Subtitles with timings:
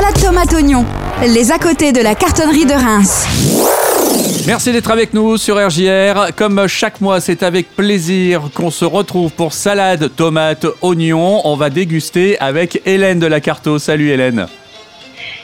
[0.00, 0.86] Salade tomate oignon,
[1.26, 3.26] les à côté de la cartonnerie de Reims.
[4.46, 6.34] Merci d'être avec nous sur RJR.
[6.36, 11.42] Comme chaque mois, c'est avec plaisir qu'on se retrouve pour salade, tomate, oignon.
[11.44, 13.78] On va déguster avec Hélène de la Carto.
[13.78, 14.46] Salut Hélène.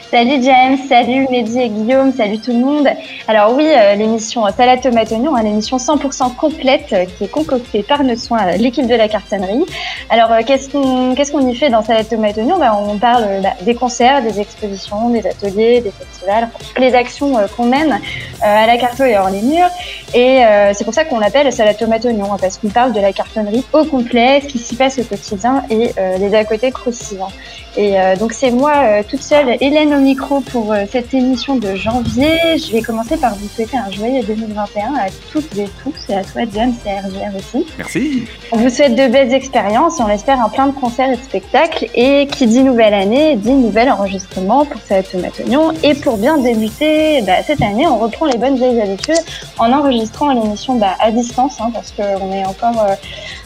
[0.09, 2.87] Salut James, salut Mehdi et Guillaume, salut tout le monde.
[3.27, 7.83] Alors oui, euh, l'émission Salade Tomate Oignon, une émission 100% complète euh, qui est concoctée
[7.83, 9.65] par nos soins, euh, l'équipe de la cartonnerie.
[10.09, 12.57] Alors qu'est-ce qu'on qu'est-ce qu'on y fait dans Salade Tomate Oignon?
[12.57, 17.33] Ben, On parle bah, des concerts, des expositions, des ateliers, des festivals, toutes les actions
[17.57, 17.99] qu'on mène
[18.41, 19.69] à la carto et hors les murs.
[20.13, 20.41] Et
[20.73, 23.65] c'est pour ça qu'on l'appelle Salade Tomate Oignon, hein, parce qu'on parle de la cartonnerie
[23.73, 27.31] au complet, ce qui s'y passe au quotidien et les à côté croustillants.
[27.75, 32.57] Et donc c'est moi toute seule, Hélène au micro pour euh, cette émission de janvier.
[32.57, 36.23] Je vais commencer par vous souhaiter un joyeux 2021 à toutes et tous, et à
[36.23, 37.65] toi James et à RGR aussi.
[37.77, 38.23] Merci.
[38.51, 41.21] On vous souhaite de belles expériences et on espère un plein de concerts et de
[41.21, 41.87] spectacles.
[41.95, 45.71] Et qui dit nouvelle année, dit nouvel enregistrement pour cette Oignon.
[45.83, 49.15] Et pour bien débuter bah, cette année, on reprend les bonnes vieilles habitudes
[49.57, 52.95] en enregistrant l'émission bah, à distance, hein, parce qu'on est encore euh,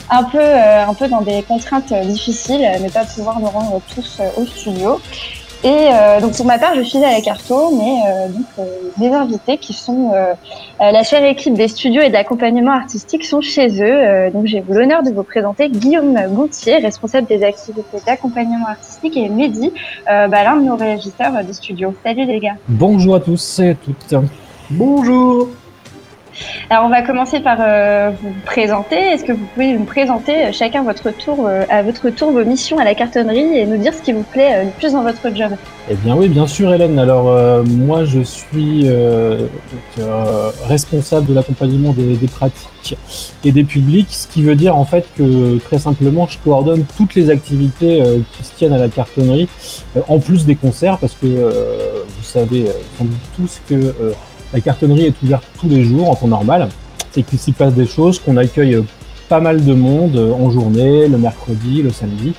[0.09, 4.19] un peu, euh, un peu dans des contraintes difficiles, ne pas pouvoir nous rendre tous
[4.38, 4.99] au studio.
[5.63, 8.63] Et euh, donc pour ma part, je suis à la Carto, mais euh, donc euh,
[8.97, 10.11] mes invités qui sont
[10.79, 14.31] la chère équipe des studios et d'accompagnement artistique sont chez eux.
[14.31, 19.71] donc j'ai l'honneur de vous présenter Guillaume Gontier, responsable des activités d'accompagnement artistique, et Mehdi,
[20.07, 21.93] bah, l'un de nos régisseurs des studios.
[22.03, 22.55] Salut les gars.
[22.67, 24.15] Bonjour à tous et à toutes.
[24.71, 25.49] Bonjour.
[26.70, 28.95] Alors on va commencer par euh, vous présenter.
[28.95, 32.45] Est-ce que vous pouvez nous présenter euh, chacun votre tour, euh, à votre tour vos
[32.45, 35.36] missions à la cartonnerie et nous dire ce qui vous plaît le plus dans votre
[35.36, 35.52] job?
[35.89, 36.97] Eh bien oui, bien sûr Hélène.
[36.97, 37.25] Alors
[37.66, 38.88] moi je suis
[40.67, 42.97] responsable de l'accompagnement des, pratiques
[43.44, 47.16] et des publics, ce qui veut dire en fait que très simplement je coordonne toutes
[47.16, 48.02] les activités
[48.38, 49.50] qui se tiennent à la cartonnerie,
[50.08, 52.67] en plus des concerts, parce que vous savez
[53.36, 53.94] tous que
[54.53, 56.69] la cartonnerie est ouverte tous les jours en temps normal.
[57.11, 58.84] C'est qu'il s'y passe des choses, qu'on accueille
[59.29, 62.34] pas mal de monde en journée, le mercredi, le samedi.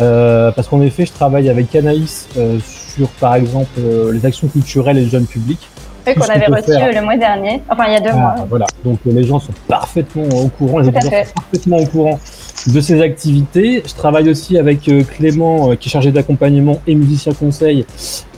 [0.00, 4.48] Euh, parce qu'en effet, je travaille avec Anaïs euh, sur, par exemple, euh, les actions
[4.48, 5.58] culturelles et le jeune public.
[6.06, 8.34] Oui, qu'on avait reçu le mois dernier, enfin il y a deux ah, mois.
[8.48, 12.20] Voilà, donc les gens sont parfaitement au courant, les étudiants sont parfaitement au courant
[12.66, 13.82] de ces activités.
[13.86, 17.86] Je travaille aussi avec euh, Clément, euh, qui est chargé d'accompagnement et musicien conseil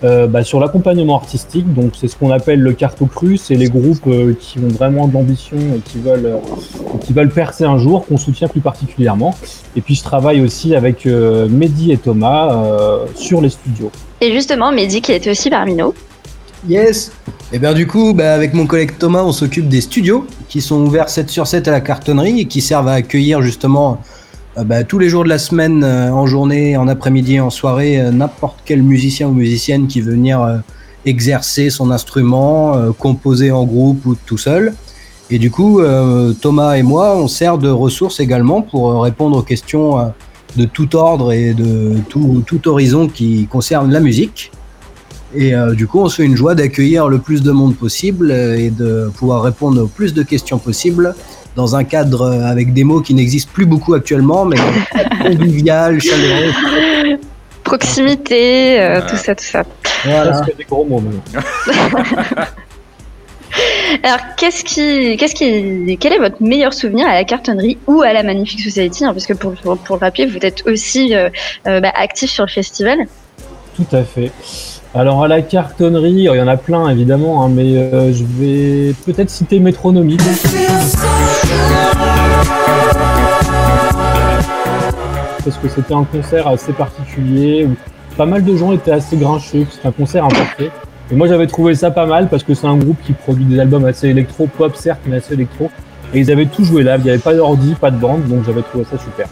[0.04, 1.72] euh, bah, sur l'accompagnement artistique.
[1.74, 4.08] Donc c'est ce qu'on appelle le carto cru, c'est les groupes
[4.38, 6.38] qui ont vraiment de l'ambition et qui veulent,
[7.00, 9.34] qui veulent percer un jour, qu'on soutient plus particulièrement.
[9.76, 13.90] Et puis je travaille aussi avec Mehdi et Thomas sur les studios.
[14.20, 15.94] Et justement, Mehdi qui était aussi parmi nous.
[16.66, 17.12] Yes
[17.52, 20.80] Et bien du coup, bah, avec mon collègue Thomas, on s'occupe des studios qui sont
[20.80, 24.00] ouverts 7 sur 7 à la cartonnerie et qui servent à accueillir justement
[24.58, 28.00] euh, bah, tous les jours de la semaine, euh, en journée, en après-midi, en soirée,
[28.00, 30.62] euh, n'importe quel musicien ou musicienne qui veut venir
[31.06, 34.75] exercer son instrument, composer en groupe ou tout seul.
[35.30, 35.80] Et du coup,
[36.40, 40.12] Thomas et moi, on sert de ressources également pour répondre aux questions
[40.56, 44.50] de tout ordre et de tout, tout horizon qui concerne la musique.
[45.34, 48.70] Et du coup, on se fait une joie d'accueillir le plus de monde possible et
[48.70, 51.14] de pouvoir répondre au plus de questions possibles
[51.58, 54.56] dans un cadre euh, avec des mots qui n'existent plus beaucoup actuellement, mais
[55.22, 56.52] convivial, chaleureux.
[57.64, 59.64] Proximité, euh, tout ça, tout ça.
[60.04, 60.40] Voilà.
[60.56, 61.02] des gros mots
[64.04, 68.12] Alors, qu'est-ce qui, qu'est-ce qui, quel est votre meilleur souvenir à la cartonnerie ou à
[68.12, 71.28] la Magnifique Society hein, Parce que pour, pour, le papier, vous êtes aussi euh,
[71.64, 72.98] bah, actif sur le festival?
[73.74, 74.30] Tout à fait.
[74.94, 78.94] Alors à la cartonnerie, il y en a plein évidemment, hein, mais euh, je vais
[79.04, 80.16] peut-être citer Métronomie.
[85.44, 87.76] Parce que c'était un concert assez particulier où
[88.16, 90.71] pas mal de gens étaient assez grincheux, c'était un concert imparfait.
[91.10, 93.60] Et moi j'avais trouvé ça pas mal parce que c'est un groupe qui produit des
[93.60, 95.70] albums assez électro, pop certes, mais assez électro.
[96.14, 98.42] Et ils avaient tout joué là, il n'y avait pas d'ordi, pas de bande, donc
[98.46, 99.26] j'avais trouvé ça super.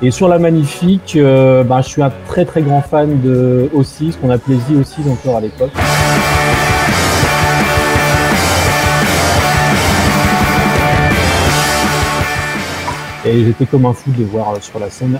[0.00, 4.12] Et sur la magnifique, euh, bah, je suis un très très grand fan de aussi,
[4.12, 5.72] ce qu'on appelait Z aussi encore à l'époque.
[13.24, 15.18] Et j'étais comme un fou de voir euh, sur la scène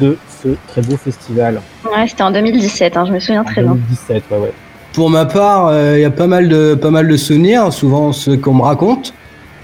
[0.00, 1.60] de ce très beau festival.
[1.84, 3.72] Ouais, c'était en 2017, hein, je me souviens très bien.
[3.72, 4.52] 2017, ouais, ouais.
[4.92, 8.12] Pour ma part, euh, il y a pas mal de pas mal de souvenirs, souvent
[8.12, 9.12] ceux qu'on me raconte.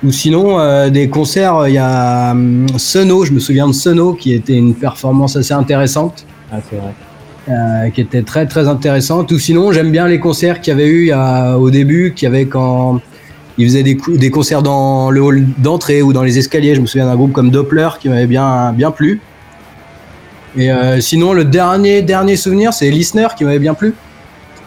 [0.02, 4.14] Ou sinon, euh, des concerts, il y a um, Sono, je me souviens de Sono,
[4.14, 6.24] qui était une performance assez intéressante.
[6.50, 6.92] Ah, c'est vrai.
[7.48, 9.30] Euh, qui était très très intéressante.
[9.32, 12.46] Ou sinon, j'aime bien les concerts qu'il y avait eu au début, qu'il y avait
[12.46, 13.00] quand
[13.58, 16.74] ils faisaient des, des concerts dans le hall d'entrée ou dans les escaliers.
[16.74, 19.20] Je me souviens d'un groupe comme Doppler qui m'avait bien, bien plu.
[20.56, 23.94] Et euh, sinon, le dernier, dernier souvenir, c'est Listener qui m'avait bien plu.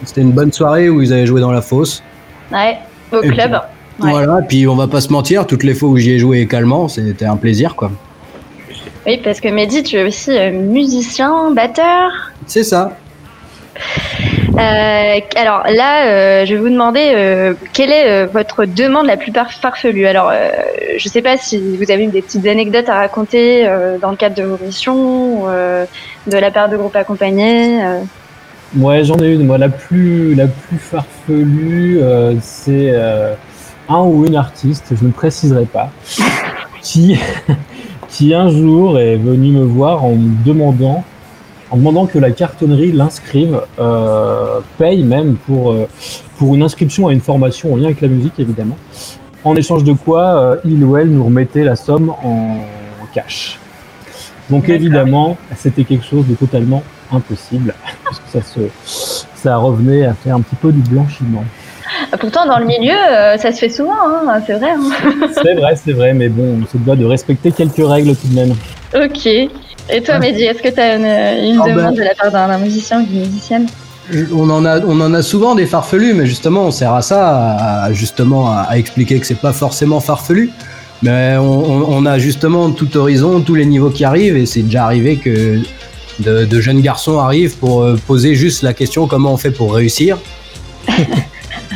[0.05, 2.03] C'était une bonne soirée où ils avaient joué dans la fosse.
[2.51, 2.77] Ouais,
[3.11, 3.59] au Et club.
[3.99, 4.09] Ouais.
[4.09, 6.87] Voilà, puis on va pas se mentir, toutes les fois où j'y ai joué calmement,
[6.87, 7.91] c'était un plaisir quoi.
[9.05, 12.31] Oui, parce que Mehdi, tu es aussi euh, musicien, batteur.
[12.47, 12.97] C'est ça.
[14.57, 19.17] Euh, alors là, euh, je vais vous demander euh, quelle est euh, votre demande la
[19.17, 20.05] plus farfelue?
[20.05, 20.49] Alors, euh,
[20.97, 24.35] je sais pas si vous avez des petites anecdotes à raconter euh, dans le cadre
[24.35, 25.85] de vos missions, euh,
[26.27, 27.83] de la part de groupes accompagnés.
[27.83, 27.99] euh.
[28.77, 29.45] Ouais, j'en ai une.
[29.45, 33.33] Moi, la plus, la plus farfelue, euh, c'est euh,
[33.89, 35.91] un ou une artiste, je ne préciserai pas,
[36.81, 37.17] qui,
[38.09, 41.03] qui un jour est venu me voir en me demandant,
[41.71, 45.87] en demandant que la cartonnerie l'inscrive, euh, paye même pour, euh,
[46.37, 48.77] pour une inscription à une formation en lien avec la musique, évidemment.
[49.43, 52.59] En échange de quoi, euh, il ou elle nous remettait la somme en
[53.13, 53.59] cash.
[54.49, 58.59] Donc évidemment, c'était quelque chose de totalement impossible, parce que ça, se,
[59.35, 61.43] ça revenait à faire un petit peu du blanchiment.
[62.19, 64.71] Pourtant, dans le milieu, euh, ça se fait souvent, hein, c'est vrai.
[64.71, 65.27] hein.
[65.33, 68.35] C'est vrai, c'est vrai, mais bon, on se doit de respecter quelques règles tout de
[68.35, 68.55] même.
[68.95, 69.25] Ok.
[69.25, 71.05] Et toi, Mehdi, est-ce que tu as une,
[71.53, 71.75] une Ah ben.
[71.75, 73.67] demande de la part d'un musicien ou d'une musicienne?
[74.33, 77.83] On en a, on en a souvent des farfelus, mais justement, on sert à ça,
[77.85, 80.51] à, justement, à, à expliquer que c'est pas forcément farfelu.
[81.01, 84.61] Mais on, on- on a justement tout horizon, tous les niveaux qui arrivent, et c'est
[84.61, 85.59] déjà arrivé que
[86.19, 89.73] de, de jeunes garçons arrivent pour euh, poser juste la question comment on fait pour
[89.73, 90.17] réussir?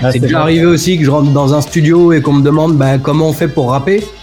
[0.04, 0.44] Ah, c'est déjà vrai.
[0.44, 3.34] arrivé aussi que je rentre dans un studio et qu'on me demande bah, comment on
[3.34, 4.04] fait pour rapper.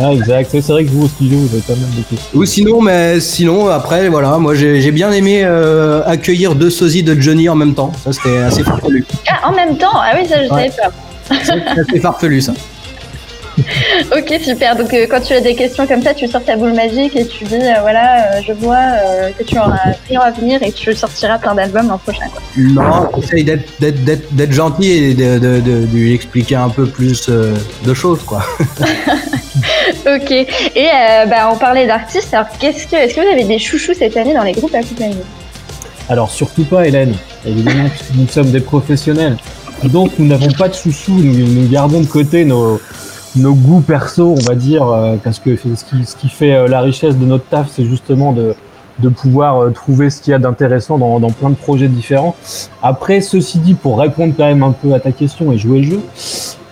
[0.00, 0.50] Ah, exact.
[0.52, 2.38] C'est vrai que vous au studio, vous avez pas mal de questions.
[2.38, 7.02] Ou sinon, mais sinon après, voilà, moi j'ai j'ai bien aimé euh, accueillir deux sosies
[7.02, 7.92] de Johnny en même temps.
[8.04, 9.04] Ça c'était assez farfelu.
[9.28, 9.90] Ah, en même temps?
[9.94, 10.70] Ah oui, ça, je Ouais.
[10.70, 10.90] savais
[11.30, 11.34] pas.
[11.44, 12.52] C'est assez farfelu ça.
[14.16, 14.76] Ok, super.
[14.76, 17.26] Donc, euh, quand tu as des questions comme ça, tu sors ta boule magique et
[17.26, 20.62] tu dis, euh, voilà, euh, je vois euh, que tu en as brillant à venir
[20.62, 22.26] et que tu sortiras plein d'albums l'an prochain.
[22.32, 22.40] Quoi.
[22.56, 27.54] Non, j'essaye d'être- gentil et de, de, de- de lui expliquer un peu plus euh,
[27.84, 28.42] de choses, quoi.
[30.06, 30.30] Ok.
[30.30, 32.32] Et euh, bah, on parlait d'artistes.
[32.32, 35.16] Alors, qu'est-ce que, est-ce que vous avez des chouchous cette année dans les groupes accompagnés?
[36.10, 37.14] Alors surtout pas Hélène,
[37.46, 39.36] évidemment, nous sommes des professionnels.
[39.84, 42.80] Donc nous n'avons pas de chouchou, nous, nous gardons de côté nos,
[43.36, 46.68] nos goûts perso, on va dire, euh, parce que ce qui, ce qui fait euh,
[46.68, 48.54] la richesse de notre taf, c'est justement de,
[48.98, 52.34] de pouvoir euh, trouver ce qu'il y a d'intéressant dans, dans plein de projets différents.
[52.82, 55.84] Après, ceci dit, pour répondre quand même un peu à ta question et jouer le
[55.84, 56.00] jeu,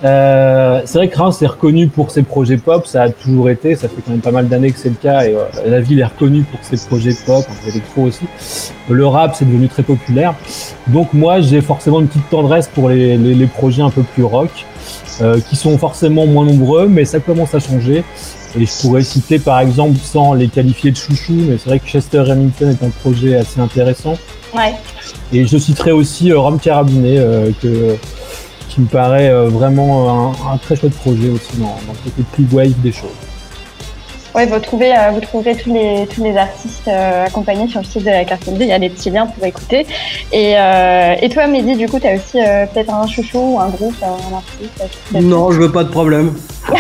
[0.05, 3.77] euh, c'est vrai que Reims est reconnu pour ses projets pop, ça a toujours été,
[3.77, 6.01] ça fait quand même pas mal d'années que c'est le cas, et euh, la ville
[6.01, 8.27] est reconnue pour ses projets pop, électro aussi.
[8.91, 10.35] Le rap, c'est devenu très populaire.
[10.89, 14.25] Donc moi, j'ai forcément une petite tendresse pour les, les, les projets un peu plus
[14.25, 14.67] rock,
[15.21, 18.05] euh, qui sont forcément moins nombreux, mais ça commence à changer.
[18.59, 21.87] Et je pourrais citer par exemple, sans les qualifier de chouchou, mais c'est vrai que
[21.87, 24.17] Chester Remington est un projet assez intéressant.
[24.55, 24.75] Ouais.
[25.33, 27.97] Et je citerai aussi euh, Rome Carabinet, euh, que,
[28.69, 32.23] qui me paraît euh, vraiment un, un très chouette projet aussi dans, dans le côté
[32.33, 33.11] plus wave des choses.
[34.37, 37.87] Ouais, vous trouvez, euh, vous trouverez tous les, tous les artistes euh, accompagnés sur le
[37.87, 38.65] site de la cartonnerie.
[38.65, 39.87] Il y a des petits liens pour écouter.
[40.31, 42.39] Et, euh, et toi, Mehdi, du coup, tu as aussi
[42.73, 46.35] peut-être un chouchou ou un groupe, un artiste Non, je veux pas de problème.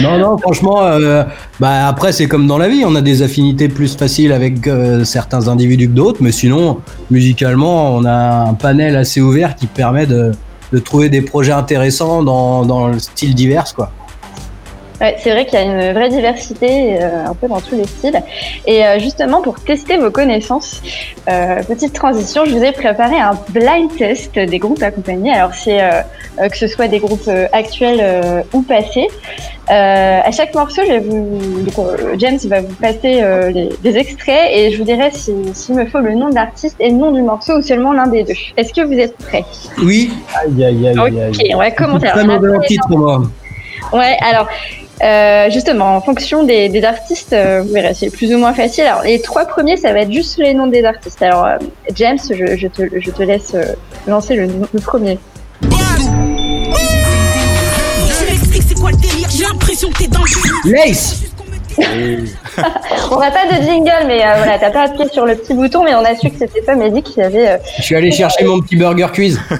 [0.00, 1.24] non, non, franchement, euh,
[1.60, 5.04] bah après c'est comme dans la vie, on a des affinités plus faciles avec euh,
[5.04, 6.78] certains individus que d'autres, mais sinon,
[7.10, 10.32] musicalement, on a un panel assez ouvert qui permet de,
[10.72, 13.90] de trouver des projets intéressants dans, dans le style divers, quoi.
[15.00, 17.86] Ouais, c'est vrai qu'il y a une vraie diversité, euh, un peu dans tous les
[17.86, 18.20] styles.
[18.66, 20.82] Et euh, justement, pour tester vos connaissances,
[21.30, 25.32] euh, petite transition, je vous ai préparé un blind test des groupes accompagnés.
[25.32, 26.00] Alors, c'est euh,
[26.40, 29.06] euh, que ce soit des groupes euh, actuels euh, ou passés.
[29.70, 33.68] Euh, à chaque morceau, je vais vous, donc, euh, James va vous passer euh, les-
[33.82, 36.88] des extraits et je vous dirai si- s'il me faut le nom de l'artiste et
[36.88, 38.32] le nom du morceau ou seulement l'un des deux.
[38.56, 39.44] Est-ce que vous êtes prêts?
[39.82, 40.10] Oui,
[40.42, 41.54] Aïe, aïe, aïe, aïe, Ok, aïe.
[41.54, 42.06] on va commencer.
[42.08, 43.22] très mauvais titre, moi.
[43.92, 44.48] Ouais, alors
[45.02, 48.84] euh, justement, en fonction des, des artistes, euh, vous verrez, c'est plus ou moins facile.
[48.84, 51.22] Alors, les trois premiers, ça va être juste les noms des artistes.
[51.22, 51.58] Alors, euh,
[51.94, 53.74] James, je, je, te, je te laisse euh,
[54.06, 55.18] lancer le, le premier.
[55.60, 55.68] Tu
[58.28, 59.28] m'expliques c'est quoi le délire?
[59.30, 60.72] J'ai l'impression que t'es dans le jus.
[60.72, 61.16] Lace
[63.10, 65.82] On n'a pas de jingle, mais euh, voilà, t'as pas appuyé sur le petit bouton,
[65.84, 67.48] mais on a su que c'était pas Mehdi qui avait.
[67.48, 69.40] euh, Je suis allé chercher mon petit burger quiz.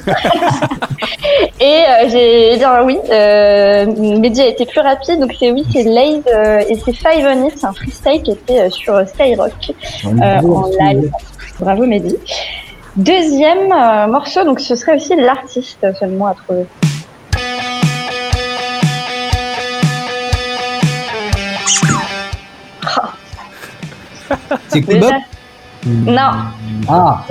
[1.61, 3.87] Et euh, j'ai dit euh, oui, euh,
[4.19, 7.47] Mehdi a été plus rapide, donc c'est oui, c'est Laze euh, et c'est Five on
[7.49, 9.52] It, c'est un freestyle qui était euh, sur Skyrock.
[10.05, 11.11] euh, en live.
[11.61, 12.17] Bravo Mehdi.
[12.97, 16.67] Deuxième euh, morceau, donc ce serait aussi l'artiste seulement à trouver.
[24.69, 25.13] C'est Cool Bob
[25.87, 26.31] Non,
[26.89, 27.25] Ah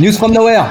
[0.00, 0.66] News from Nowhere.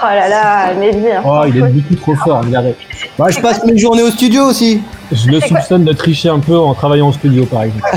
[0.00, 1.10] Oh là là, Mehdi.
[1.10, 2.42] hein, Oh, il est beaucoup trop fort.
[2.54, 2.76] arrête.
[3.18, 4.80] Moi, je passe mes journées au studio aussi.
[5.10, 7.88] Je le soupçonne de tricher un peu en travaillant au studio, par exemple.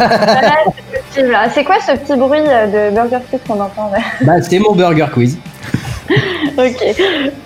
[1.12, 1.48] C'est là.
[1.54, 4.74] C'est quoi ce petit bruit euh, de Burger King qu'on entend là Bah, c'est mon
[4.74, 5.38] burger quiz.
[6.58, 6.84] Ok,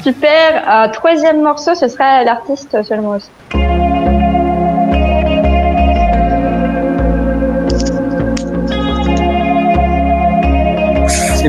[0.04, 0.64] super.
[0.68, 3.30] Un troisième morceau, ce sera l'artiste seulement aussi.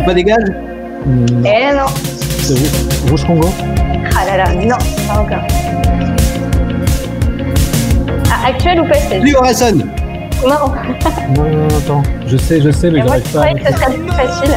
[0.07, 0.39] Pas des gages
[1.07, 1.87] Non, Eh non.
[2.43, 3.49] c'est Rouge, Rouge Congo
[4.19, 4.77] Ah là là, non,
[5.09, 5.47] pas encore.
[8.31, 9.77] Ah, actuel ou passé Plus Orelsan.
[9.77, 10.51] Non,
[11.37, 12.03] Non, non, non, attends.
[12.27, 13.41] Je sais, je sais, mais je j'arrive pas.
[13.47, 14.55] croyais que ce serait plus facile.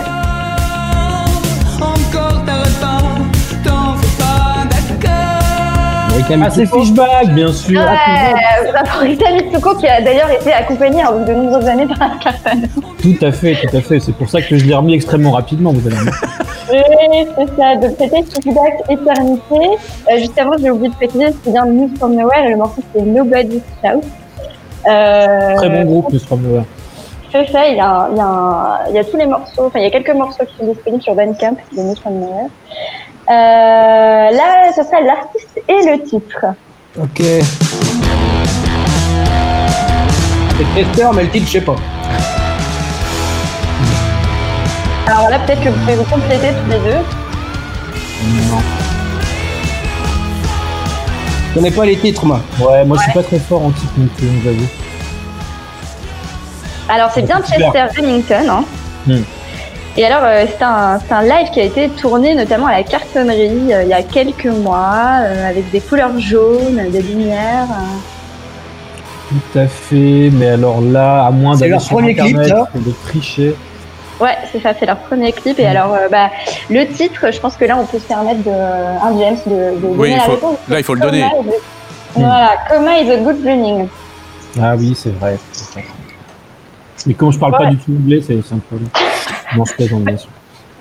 [6.41, 6.79] Ah, c'est micro.
[6.81, 7.81] Fishbag, bien sûr.
[7.83, 8.33] Ah,
[8.63, 12.17] Ouais, rapport Rita Mitsuko qui a d'ailleurs été accompagnée hein, de nombreuses années par un
[12.17, 12.61] carton.
[13.01, 13.99] Tout à fait, tout à fait.
[13.99, 15.97] C'est pour ça que je l'ai remis extrêmement rapidement, vous allez.
[16.71, 17.75] Oui, c'est ça.
[17.77, 19.77] Donc c'était Feedback Éternité.
[20.11, 22.81] Euh, juste avant, j'ai oublié de préciser, c'est bien News from Nowhere et le morceau
[22.93, 24.01] c'est Nobody Shout.
[24.87, 26.63] Euh, Très bon groupe, le From Nowhere.
[27.31, 29.27] C'est ça, il y, a, un- il, y a un- il y a tous les
[29.27, 32.13] morceaux, enfin il y a quelques morceaux qui sont disponibles sur Bandcamp de News from
[32.15, 32.47] Nowhere.
[33.29, 33.33] Euh,
[34.31, 36.45] là, ce sera l'artiste et le titre.
[36.99, 37.21] Ok.
[40.57, 41.75] C'est Chester, mais le titre, je sais pas.
[45.05, 46.97] Alors là, peut-être que vous pouvez vous compléter tous les deux.
[48.49, 48.61] Non.
[51.49, 52.41] Je connais pas les titres, moi.
[52.59, 54.67] Ouais, moi je suis pas très fort en titre non plus, j'avoue.
[56.89, 57.41] Alors c'est bien.
[57.41, 58.49] Chester Bennington.
[58.49, 58.65] Hein.
[59.05, 59.23] Hmm.
[59.99, 63.83] Et alors euh, c'est un, live qui a été tourné notamment à la cartonnerie euh,
[63.83, 67.67] il y a quelques mois euh, avec des couleurs jaunes, des lumières.
[69.27, 72.65] Tout à fait, mais alors là, à moins C'est d'aller leur sur premier clip, Internet
[72.75, 73.55] et de tricher.
[74.21, 75.59] Ouais, c'est ça, c'est leur premier clip.
[75.59, 76.29] Et alors euh, bah,
[76.69, 79.87] le titre, je pense que là on peut se permettre de un James de, de
[79.97, 80.57] Oui, donner il la faut- réponse.
[80.69, 81.23] là, il faut le donner.
[81.23, 81.31] a-
[82.15, 83.89] Voilà, Coma is a good running.
[84.61, 85.35] Ah oui, c'est vrai.
[87.05, 88.87] Mais comme je parle pas du tout anglais, c'est c'est un problème.
[89.55, 90.29] Non, je plaisante bien sûr.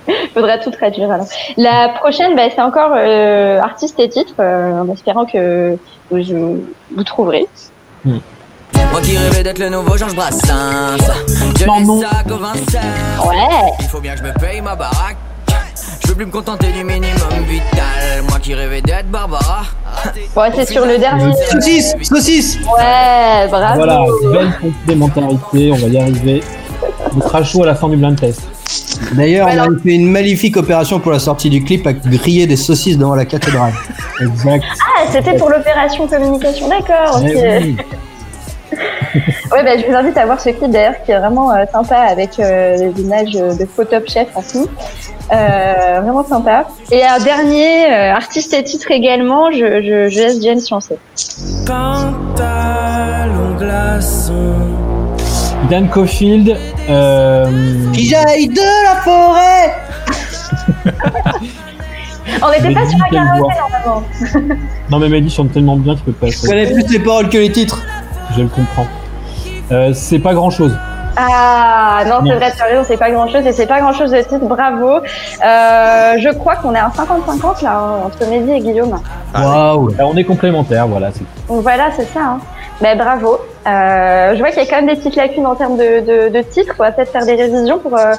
[0.35, 1.27] Faudra tout traduire alors.
[1.57, 5.77] La prochaine, bah, c'est encore euh, artiste et titre, euh, en espérant que
[6.11, 6.65] vous,
[6.97, 7.47] vous trouverez.
[8.05, 10.97] Moi qui rêvais d'être le nouveau Georges Brassens
[11.59, 12.83] Je Non, ça qu'aux Vincennes
[13.27, 13.71] Ouais.
[13.81, 15.17] Il faut bien que je me paye ma baraque
[16.03, 17.13] Je veux plus me contenter du minimum
[17.47, 19.65] vital Moi qui rêvais d'être Barbara
[20.37, 21.35] Ouais, c'est sur le dernier.
[21.51, 23.77] Saucisse Saucisse Ouais, bravo.
[23.77, 26.43] Voilà, belle complémentarité, on va y arriver.
[27.17, 28.43] On sera chaud à la fin du blind test.
[29.13, 32.57] D'ailleurs, on a fait une magnifique opération pour la sortie du clip à griller des
[32.57, 33.73] saucisses devant la cathédrale.
[34.21, 34.65] Exact.
[34.81, 37.21] Ah, c'était pour l'opération communication, d'accord.
[37.25, 37.77] Eh oui.
[39.51, 41.97] Ouais, bah, je vous invite à voir ce clip d'ailleurs qui est vraiment euh, sympa
[41.97, 44.69] avec euh, les images de Photop Chef en tout.
[45.33, 46.67] Euh, vraiment sympa.
[46.91, 50.99] Et un dernier, euh, artiste et titre également, je, je, je laisse Jen se lancer.
[51.67, 54.88] Pantalon glaçon
[55.71, 56.57] Dan Caulfield,
[56.89, 59.75] euh, Qui jaillit de la forêt
[62.43, 64.03] On n'était Mais pas sur un karaoké normalement.
[64.91, 66.29] non mais Mehdi chante tellement bien qu'il peut pas.
[66.29, 67.83] Je connais plus les paroles que les titres.
[68.37, 68.87] Je le comprends.
[69.73, 70.75] Euh, c'est pas grand chose.
[71.17, 74.19] Ah non, c'est vrai, raison, c'est pas grand chose et c'est pas grand chose de
[74.19, 74.99] titre, bravo.
[74.99, 75.01] Euh,
[76.19, 79.01] je crois qu'on est à 50-50 là, entre Mehdi et Guillaume.
[79.35, 81.11] Waouh on est complémentaires, voilà.
[81.49, 82.21] Donc voilà, c'est ça.
[82.21, 82.39] Hein.
[82.81, 83.39] Ben, bravo.
[83.69, 86.29] Euh, je vois qu'il y a quand même des petites lacunes en termes de, de,
[86.29, 86.75] de titres.
[86.79, 88.13] On va peut-être faire des révisions pour, euh,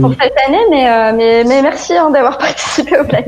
[0.00, 3.22] pour cette année, mais, euh, mais, mais merci hein, d'avoir participé au plan.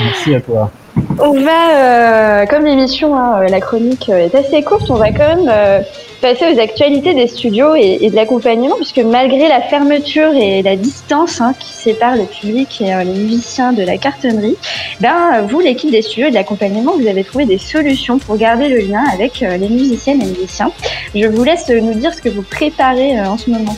[0.00, 0.70] Merci à toi.
[1.18, 5.84] On va, comme l'émission, hein, la chronique est assez courte, on va quand même
[6.24, 11.42] passer aux actualités des studios et, de l'accompagnement, puisque malgré la fermeture et la distance
[11.42, 14.56] hein, qui sépare le public et euh, les musiciens de la cartonnerie,
[15.02, 18.70] ben, vous, l'équipe des studios et de l'accompagnement, vous avez trouvé des solutions pour garder
[18.70, 20.70] le lien avec euh, les musiciennes et musiciens.
[21.14, 23.76] Je vous laisse nous dire ce que vous préparez euh, en ce moment.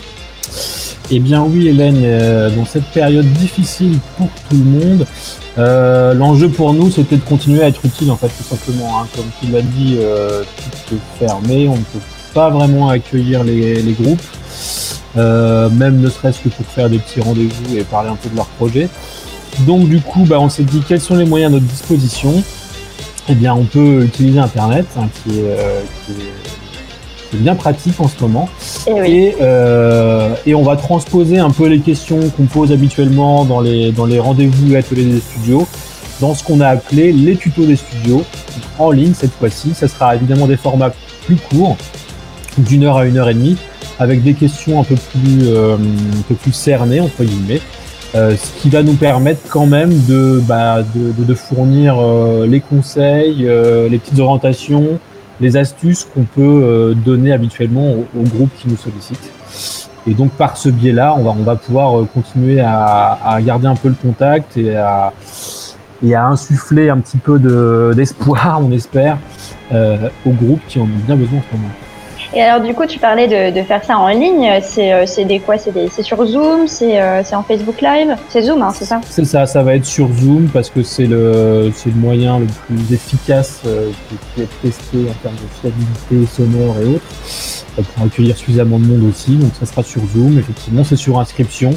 [1.11, 5.07] Eh bien oui Hélène, dans cette période difficile pour tout le monde,
[6.17, 9.01] l'enjeu pour nous c'était de continuer à être utile en fait tout simplement.
[9.01, 9.07] hein.
[9.15, 10.43] Comme tu l'as dit, euh,
[10.89, 12.01] tout est fermé, on ne peut
[12.37, 14.21] pas vraiment accueillir les, les groupes,
[15.17, 18.37] euh, même ne serait-ce que pour faire des petits rendez-vous et parler un peu de
[18.37, 18.91] leur projet.
[19.61, 22.43] Donc du coup, bah, on s'est dit quels sont les moyens à notre disposition?
[23.31, 27.55] Eh bien, on peut utiliser Internet, hein, qui, est, euh, qui est- qui est bien
[27.57, 28.49] pratique en ce moment.
[28.87, 29.11] Et oui.
[29.11, 33.93] Et, euh, et on va transposer un peu les questions qu'on pose habituellement dans les,
[33.93, 35.67] dans les rendez-vous et ateliers des studios
[36.21, 38.23] dans ce qu'on a appelé les tutos des studios
[38.79, 39.73] en ligne cette fois-ci.
[39.75, 40.93] Ça sera évidemment des formats
[41.25, 41.77] plus courts,
[42.59, 43.57] d'une heure à une heure et demie,
[43.99, 47.61] avec des questions un peu plus, euh, un peu plus cernées entre guillemets.
[48.15, 52.61] euh, ce qui va nous permettre quand même de, bah, de, de- fournir euh, les
[52.61, 54.99] conseils, euh, les petites orientations,
[55.41, 59.21] les astuces qu'on peut euh, donner habituellement au, au groupe qui nous sollicite.
[60.09, 63.67] Et donc par ce biais-là, on va, on va pouvoir euh, continuer à, à garder
[63.67, 65.13] un peu le contact et à,
[66.03, 69.19] et à insuffler un petit peu de- d'espoir, on espère,
[69.73, 71.69] euh, au groupe qui en ont bien besoin en ce moment.
[72.37, 74.61] Et alors, du coup, tu parlais de, faire ça en ligne.
[74.61, 75.57] C'est euh, des quoi?
[75.57, 76.69] C'est sur Zoom?
[76.69, 78.15] C'est euh, c'est en Facebook Live?
[78.29, 79.01] C'est Zoom, hein, c'est ça?
[79.09, 82.93] C'est ça, ça va être sur Zoom parce que c'est le, le moyen le plus
[82.93, 83.91] efficace euh,
[84.35, 89.09] qui, est testé en termes de fiabilité sonore et autres, pour accueillir suffisamment de monde
[89.09, 89.37] aussi.
[89.37, 91.71] Donc ça sera sur Zoom, effectivement, c'est sur inscription.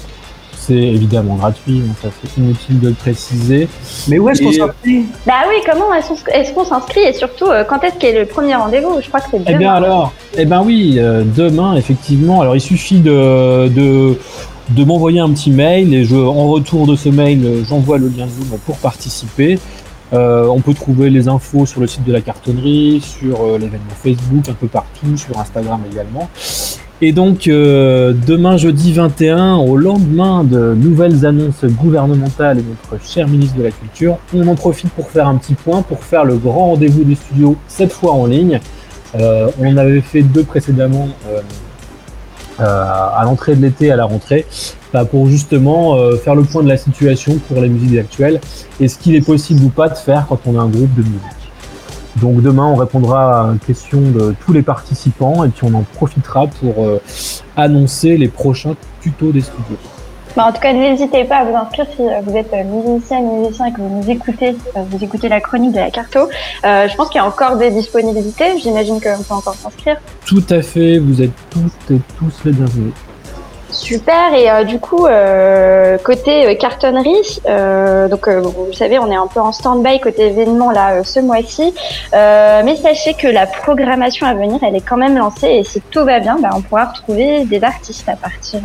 [0.69, 3.67] C'est évidemment gratuit, donc ça c'est inutile de le préciser.
[4.07, 5.05] Mais où est-ce qu'on s'inscrit?
[5.25, 8.99] Bah oui, comment est-ce qu'on- s'inscrit Et surtout, euh, quand est-ce qu'est le premier rendez-vous?
[9.01, 9.73] Je crois que c'est Eh bien demain.
[9.73, 12.41] alors, eh ben oui, euh, demain effectivement.
[12.41, 14.19] Alors il suffit de de,
[14.69, 18.07] de m'envoyer un petit mail et je, en retour de ce mail, euh, j'envoie le
[18.07, 19.57] lien Zoom pour participer.
[20.13, 23.95] Euh, on peut trouver les infos sur le site de la cartonnerie, sur euh, l'événement
[24.03, 26.29] Facebook, un peu partout, sur Instagram également.
[27.01, 33.29] Et donc euh, demain jeudi 21, au lendemain de nouvelles annonces gouvernementales et notre cher
[33.29, 36.35] ministre de la Culture, on en profite pour faire un petit point, pour faire le
[36.35, 38.59] grand rendez-vous du studio, cette fois en ligne.
[39.15, 41.39] Euh, on avait fait deux précédemment euh,
[42.59, 44.45] euh, à l'entrée de l'été, à la rentrée,
[44.93, 48.41] bah, pour justement faire le point de la situation pour les musiques actuelles
[48.81, 51.03] et ce qu'il est possible ou pas de faire quand on a un groupe de
[51.03, 51.38] musique.
[52.17, 56.47] Donc demain, on répondra aux questions de tous les participants et puis on en profitera
[56.47, 57.01] pour euh,
[57.55, 59.77] annoncer les prochains tutos des studios.
[60.35, 63.21] Bah, en tout cas, n'hésitez pas à vous inscrire si euh, vous êtes euh, musicien,
[63.21, 66.29] musicien et que vous nous écoutez, vous écoutez la chronique de la Carto.
[66.65, 68.57] Euh, je pense qu'il y a encore des disponibilités.
[68.61, 69.97] J'imagine qu'on peut encore s'inscrire.
[70.25, 72.93] Tout à fait, vous êtes toutes et tous les bienvenus.
[73.89, 74.35] Super.
[74.35, 79.25] Et euh, du coup, euh, côté euh, cartonnerie, euh, donc vous savez, on est un
[79.25, 81.73] peu en stand-by côté événement là ce mois-ci.
[82.13, 85.47] Mais sachez que la programmation à venir, elle est quand même lancée.
[85.47, 88.59] Et si tout va bien, bah, on pourra retrouver des artistes à partir,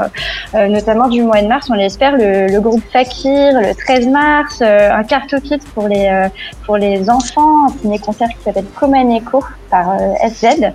[0.52, 1.68] notamment du mois de mars.
[1.70, 6.28] On l'espère, le, le groupe Fakir, le 13 mars, un carto kit pour les
[6.66, 9.96] pour les enfants, un ciné-concert qui s'appelle Common Echo par
[10.28, 10.72] SZ.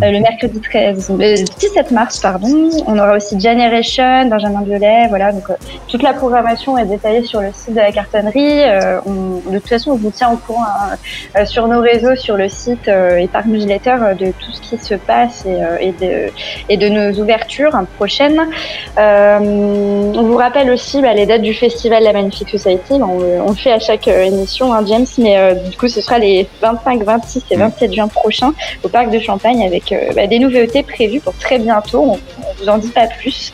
[0.00, 2.70] Le mercredi 13, le 17 mars, pardon.
[2.86, 3.36] On aura aussi
[4.28, 5.32] Benjamin Biolay, voilà.
[5.32, 5.54] Donc euh,
[5.88, 8.62] toute la programmation est détaillée sur le site de la cartonnerie.
[8.64, 10.96] Euh, on- de toute façon, on vous tient au courant hein,
[11.36, 14.94] euh, sur nos réseaux, sur le site et par newsletter de tout ce qui se
[14.94, 16.30] passe et, et de
[16.68, 18.40] et de nos ouvertures hein, prochaines.
[18.96, 22.94] On vous rappelle aussi bah, les dates du festival La Magnifique Society.
[22.94, 26.48] On, on le fait à chaque émission, hein, James, mais du coup, ce sera les
[26.60, 30.82] 25, 26 et 27 juin prochains au Parc de Champagne avec euh, bah, des nouveautés
[30.82, 32.00] prévues pour très bientôt.
[32.02, 33.52] On, on vous en dit pas plus.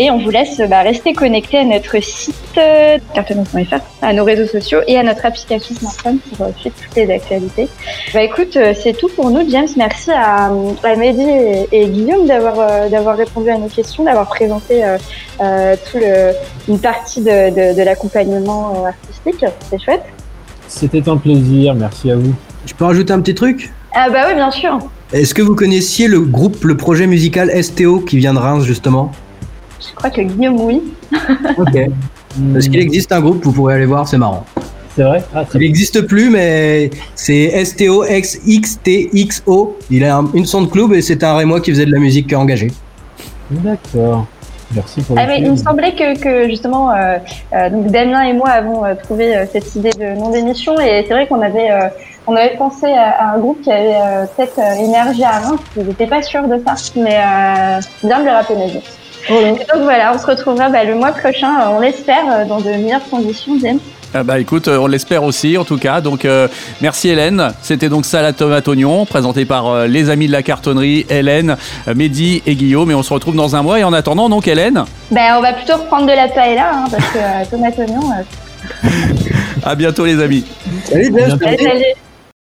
[0.00, 4.46] Et on vous laisse bah, rester connecté à notre site euh, cartonneuse.fr, à nos réseaux
[4.46, 7.68] sociaux et à notre application smartphone pour euh, suivre toutes les actualités.
[8.14, 9.66] Bah écoute, euh, c'est tout pour nous, James.
[9.76, 14.28] Merci à, à Mehdi et, et Guillaume d'avoir euh, d'avoir répondu à nos questions, d'avoir
[14.28, 14.98] présenté euh,
[15.40, 16.32] euh, tout le,
[16.72, 19.44] une partie de, de, de l'accompagnement euh, artistique.
[19.68, 20.04] C'est chouette.
[20.68, 22.34] C'était un plaisir, merci à vous.
[22.66, 23.72] Je peux rajouter un petit truc?
[23.94, 24.78] Ah bah oui, bien sûr.
[25.12, 29.10] Est-ce que vous connaissiez le groupe, le projet musical STO qui vient de Reims justement?
[29.90, 30.82] Je crois que Guillaume, oui.
[31.58, 31.78] Ok.
[32.52, 34.44] Parce qu'il existe un groupe, vous pourrez aller voir, c'est marrant.
[34.94, 35.22] C'est vrai?
[35.34, 39.76] Ah, Il n'existe plus, mais c'est STO-XXTXO.
[39.90, 41.98] Il a un- une son de club et c'est un Rémois qui faisait de la
[42.00, 42.70] musique engagée.
[43.50, 44.26] D'accord.
[44.74, 47.16] Merci pour Ah, le mais il me semblait que, que justement, euh,
[47.54, 51.04] euh, donc Damien et moi avons euh, trouvé euh, cette idée de nom d'émission et
[51.08, 51.88] c'est vrai qu'on avait, euh,
[52.26, 55.60] on avait pensé à, à un groupe qui avait euh, peut-être euh, énergie à Reims,
[55.74, 58.56] ils n'étaient pas sûrs de ça, mais euh, c'est bien de le rappeler,
[59.30, 62.60] Et donc voilà, on se retrouvera bah, le mois prochain, euh, on l'espère, euh, dans
[62.60, 63.78] de meilleures conditions, James.
[64.14, 66.00] Ah bah écoute, euh, on l'espère aussi en tout cas.
[66.00, 66.48] Donc euh,
[66.80, 67.52] merci Hélène.
[67.60, 71.94] C'était donc Salade Tomate Oignon, présenté par euh, les amis de la cartonnerie, Hélène, euh,
[71.94, 72.90] Mehdi et Guillaume.
[72.90, 73.78] Et on se retrouve dans un mois.
[73.78, 77.04] Et en attendant, donc Hélène, Ben, on va plutôt reprendre de la paella, hein, parce
[77.10, 78.88] que euh, tomate oignon, euh,
[79.62, 80.46] à bientôt les amis.
[80.84, 81.44] Salut, À bientôt.
[81.44, 81.84] salut, salut.